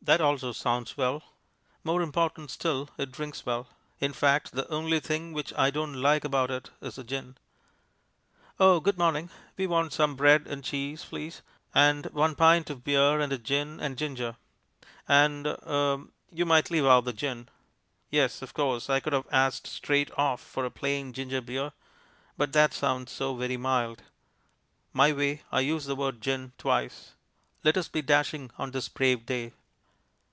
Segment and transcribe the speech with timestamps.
[0.00, 1.22] That also sounds well.
[1.84, 3.68] More important still, it drinks well;
[4.00, 7.36] in fact, the only thing which I don't like about it is the gin.
[8.58, 9.28] "Oh, good morning.
[9.58, 11.42] We want some bread and cheese, please,
[11.74, 14.36] and one pint of beer, and a gin and ginger.
[15.06, 17.50] And er you might leave out the gin."
[18.08, 21.72] Yes, of course, I could have asked straight off for a plain ginger beer,
[22.38, 24.04] but that sounds so very mild.
[24.94, 27.12] My way I use the word "gin" twice.
[27.62, 29.52] Let us be dashing on this brave day.